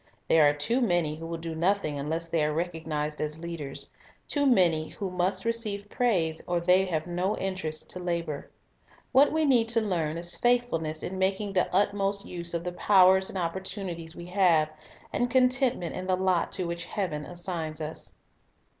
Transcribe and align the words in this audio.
There 0.27 0.49
are 0.49 0.53
too 0.53 0.81
many 0.81 1.15
who 1.15 1.27
will 1.27 1.37
do 1.37 1.53
nothing 1.53 1.99
unless 1.99 2.27
they 2.27 2.43
are 2.43 2.51
recognized 2.51 3.21
as 3.21 3.37
leaders; 3.37 3.91
too 4.27 4.47
many 4.47 4.89
who 4.89 5.11
must 5.11 5.45
receive 5.45 5.87
praise, 5.91 6.41
or 6.47 6.59
they 6.59 6.85
have 6.85 7.05
no 7.05 7.37
interest 7.37 7.87
to 7.91 7.99
labor. 7.99 8.49
What 9.11 9.31
we 9.31 9.45
need 9.45 9.69
to 9.69 9.79
learn 9.79 10.17
is 10.17 10.35
faithfulness 10.35 11.03
in 11.03 11.19
making 11.19 11.53
the 11.53 11.69
utmost 11.71 12.25
use 12.25 12.55
of 12.55 12.63
the 12.63 12.71
powers 12.73 13.29
and 13.29 13.37
opportunities 13.37 14.15
we 14.15 14.25
have, 14.25 14.69
and 15.13 15.29
content 15.29 15.77
ment 15.77 15.95
in 15.95 16.07
the 16.07 16.15
lot 16.17 16.51
to 16.53 16.63
which 16.63 16.85
Heaven 16.85 17.23
assigns 17.23 17.79
us. 17.79 18.11